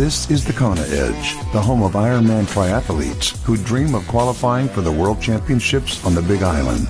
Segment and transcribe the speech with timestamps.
[0.00, 4.80] This is the Kona Edge, the home of Ironman triathletes who dream of qualifying for
[4.80, 6.88] the World Championships on the Big Island.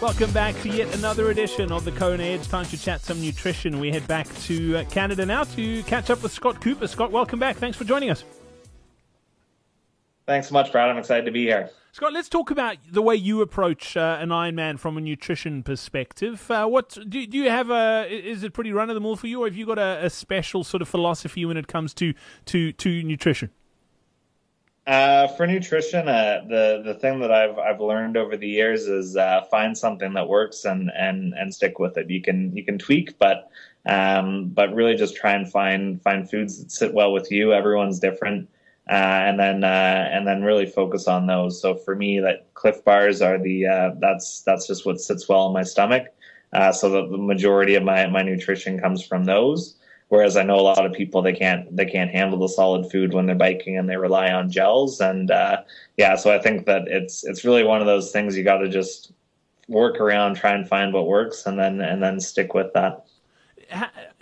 [0.00, 2.48] Welcome back to yet another edition of the Kona Edge.
[2.48, 3.80] Time to chat some nutrition.
[3.80, 6.86] We head back to uh, Canada now to catch up with Scott Cooper.
[6.86, 7.56] Scott, welcome back.
[7.56, 8.24] Thanks for joining us.
[10.26, 10.88] Thanks so much, Brad.
[10.88, 11.68] I'm excited to be here.
[11.96, 16.50] Scott, let's talk about the way you approach uh, an Ironman from a nutrition perspective.
[16.50, 17.70] Uh, what do, do, you have?
[17.70, 20.04] A, is it pretty run of the mill for you, or have you got a,
[20.04, 22.12] a, special sort of philosophy when it comes to
[22.44, 23.48] to to nutrition?
[24.86, 29.16] Uh, for nutrition, uh, the the thing that I've I've learned over the years is
[29.16, 32.10] uh, find something that works and and and stick with it.
[32.10, 33.48] You can you can tweak, but
[33.86, 37.54] um, but really just try and find find foods that sit well with you.
[37.54, 38.50] Everyone's different,
[38.88, 41.60] uh, and then uh, and then really focus on those.
[41.60, 45.46] So for me, that Clif bars are the uh, that's that's just what sits well
[45.48, 46.06] in my stomach.
[46.72, 49.76] so the, the majority of my my nutrition comes from those.
[50.08, 53.12] Whereas I know a lot of people they can't they can't handle the solid food
[53.12, 55.62] when they're biking and they rely on gels and uh,
[55.96, 58.68] yeah, so I think that it's it's really one of those things you got to
[58.68, 59.12] just
[59.68, 63.04] work around, try and find what works, and then and then stick with that.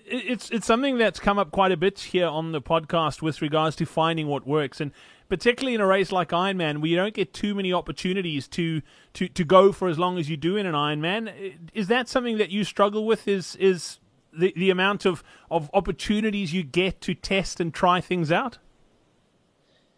[0.06, 3.74] It's it's something that's come up quite a bit here on the podcast with regards
[3.76, 4.92] to finding what works and
[5.28, 8.82] particularly in a race like Ironman, where you don't get too many opportunities to,
[9.14, 11.56] to, to go for as long as you do in an Ironman.
[11.72, 13.26] Is that something that you struggle with?
[13.26, 13.98] Is is
[14.32, 18.58] the, the amount of, of opportunities you get to test and try things out?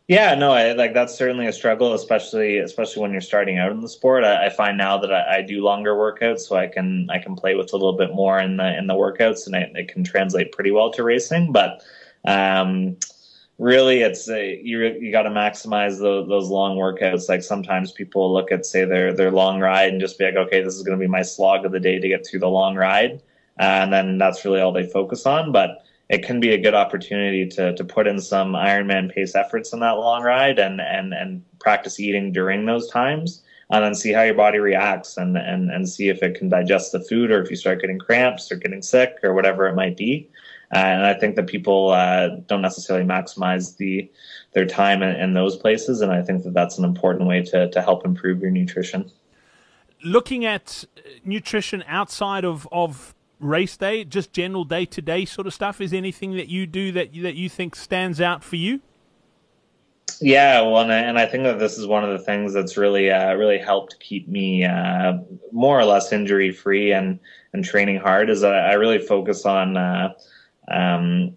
[0.09, 3.81] Yeah, no, I, like that's certainly a struggle, especially especially when you're starting out in
[3.81, 4.23] the sport.
[4.23, 7.35] I, I find now that I, I, do longer workouts, so I can I can
[7.35, 10.05] play with a little bit more in the in the workouts, and it, it can
[10.05, 11.51] translate pretty well to racing.
[11.51, 11.83] But
[12.25, 12.97] um,
[13.59, 17.29] really, it's a, you you got to maximize the, those long workouts.
[17.29, 20.63] Like sometimes people look at say their their long ride and just be like, okay,
[20.63, 22.77] this is going to be my slog of the day to get through the long
[22.77, 23.23] ride
[23.59, 25.53] and then that's really all they focus on.
[25.53, 29.73] But it can be a good opportunity to to put in some Ironman pace efforts
[29.73, 34.13] in that long ride and and and practice eating during those times and then see
[34.13, 37.43] how your body reacts and and and see if it can digest the food or
[37.43, 40.29] if you start getting cramps or getting sick or whatever it might be.
[40.73, 44.11] And I think that people uh, don't necessarily maximize the
[44.53, 47.71] their time in, in, those places, and I think that that's an important way to
[47.71, 49.11] to help improve your nutrition.
[50.03, 50.85] Looking at
[51.25, 55.81] nutrition outside of of race day, just general day to day sort of stuff?
[55.81, 58.81] Is anything that you do that you, that you think stands out for you?
[60.21, 62.77] Yeah, well, and I, and I think that this is one of the things that's
[62.77, 65.19] really uh, really helped keep me uh,
[65.53, 67.19] more or less injury free and
[67.53, 68.31] and training hard.
[68.31, 70.15] Is that I really focus on uh,
[70.69, 71.37] um,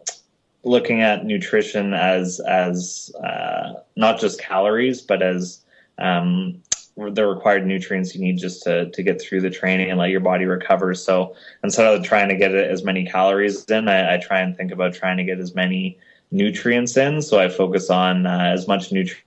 [0.63, 5.61] looking at nutrition as as uh, not just calories, but as
[5.97, 6.61] um,
[7.11, 10.19] the required nutrients you need just to, to get through the training and let your
[10.19, 10.93] body recover.
[10.93, 14.71] So instead of trying to get as many calories in, I, I try and think
[14.71, 15.97] about trying to get as many
[16.31, 17.21] nutrients in.
[17.21, 19.23] So I focus on uh, as much nutrients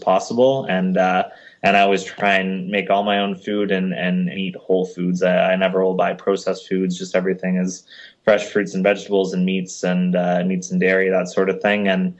[0.00, 1.24] possible and, uh,
[1.62, 5.22] and I always try and make all my own food and, and eat whole foods.
[5.22, 6.98] I, I never will buy processed foods.
[6.98, 7.86] Just everything is
[8.22, 11.88] fresh fruits and vegetables and meats and uh, meats and dairy, that sort of thing.
[11.88, 12.16] And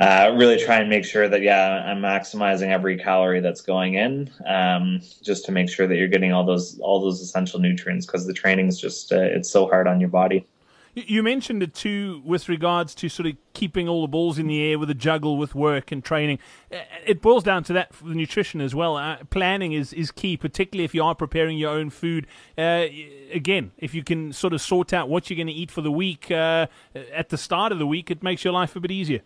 [0.00, 4.30] uh, really try and make sure that yeah I'm maximizing every calorie that's going in
[4.46, 8.26] um, just to make sure that you're getting all those all those essential nutrients because
[8.26, 10.46] the training is just uh, it's so hard on your body.
[10.98, 14.62] You mentioned it too with regards to sort of keeping all the balls in the
[14.62, 16.38] air with a juggle with work and training.
[16.72, 18.96] Uh, it boils down to that for the nutrition as well.
[18.96, 22.26] Uh, planning is, is key, particularly if you are preparing your own food.
[22.56, 22.86] Uh,
[23.30, 25.92] again, if you can sort of sort out what you're going to eat for the
[25.92, 26.66] week uh,
[27.12, 29.20] at the start of the week, it makes your life a bit easier.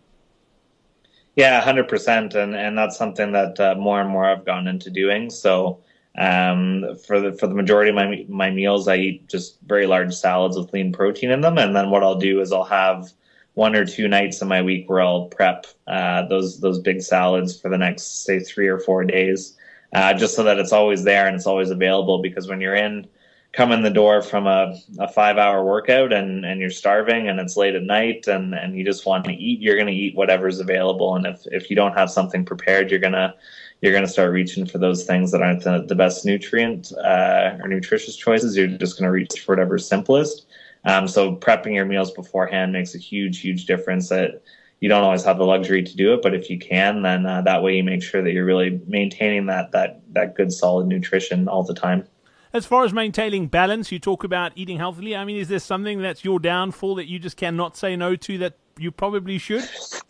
[1.35, 4.89] Yeah, hundred percent, and and that's something that uh, more and more I've gone into
[4.89, 5.29] doing.
[5.29, 5.79] So
[6.17, 10.13] um, for the for the majority of my my meals, I eat just very large
[10.13, 13.11] salads with lean protein in them, and then what I'll do is I'll have
[13.53, 17.59] one or two nights in my week where I'll prep uh, those those big salads
[17.59, 19.57] for the next say three or four days,
[19.93, 22.21] uh, just so that it's always there and it's always available.
[22.21, 23.07] Because when you're in
[23.53, 27.39] come in the door from a, a five hour workout and, and you're starving and
[27.39, 30.15] it's late at night and, and you just want to eat, you're going to eat
[30.15, 31.15] whatever's available.
[31.15, 33.33] And if, if you don't have something prepared, you're going to,
[33.81, 37.57] you're going to start reaching for those things that aren't the, the best nutrient uh,
[37.61, 38.55] or nutritious choices.
[38.55, 40.45] You're just going to reach for whatever's simplest.
[40.85, 44.41] Um, so prepping your meals beforehand makes a huge, huge difference that
[44.79, 47.41] you don't always have the luxury to do it, but if you can, then uh,
[47.41, 51.47] that way you make sure that you're really maintaining that, that, that good solid nutrition
[51.47, 52.07] all the time.
[52.53, 55.15] As far as maintaining balance, you talk about eating healthily.
[55.15, 58.37] I mean, is there something that's your downfall that you just cannot say no to
[58.39, 59.63] that you probably should?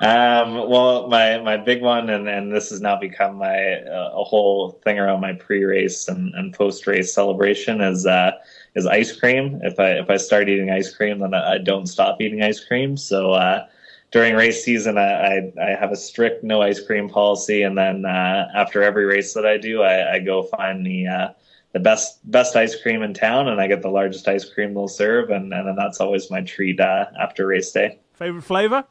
[0.00, 4.24] um, well, my my big one, and, and this has now become my uh, a
[4.24, 8.32] whole thing around my pre-race and, and post-race celebration is uh,
[8.74, 9.60] is ice cream.
[9.62, 12.64] If I if I start eating ice cream, then I, I don't stop eating ice
[12.64, 12.96] cream.
[12.96, 13.66] So uh,
[14.10, 18.04] during race season, I, I, I have a strict no ice cream policy, and then
[18.04, 21.28] uh, after every race that I do, I, I go find the uh,
[21.72, 24.88] the best best ice cream in town, and I get the largest ice cream they'll
[24.88, 27.98] serve, and, and then that's always my treat uh, after race day.
[28.14, 28.84] Favorite flavor?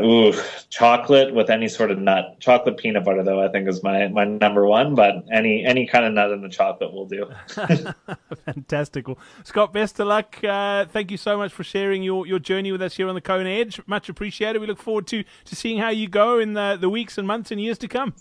[0.00, 0.32] Ooh,
[0.70, 2.40] chocolate with any sort of nut.
[2.40, 4.94] Chocolate peanut butter, though, I think is my, my number one.
[4.94, 7.30] But any any kind of nut in the chocolate will do.
[8.46, 9.06] Fantastic.
[9.06, 10.42] Well, Scott, best of luck.
[10.42, 13.20] Uh, thank you so much for sharing your, your journey with us here on the
[13.20, 13.82] Kona Edge.
[13.86, 14.60] Much appreciated.
[14.60, 17.50] We look forward to, to seeing how you go in the, the weeks and months
[17.50, 18.14] and years to come.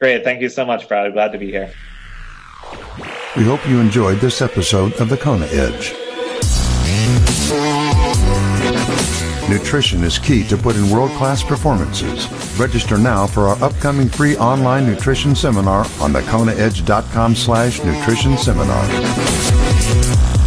[0.00, 0.24] Great.
[0.24, 1.12] Thank you so much, Brad.
[1.12, 1.72] Glad to be here.
[3.36, 5.94] We hope you enjoyed this episode of the Kona Edge.
[9.58, 12.28] Nutrition is key to put in world-class performances.
[12.58, 20.37] Register now for our upcoming free online nutrition seminar on thekonaedge.com slash nutrition seminar.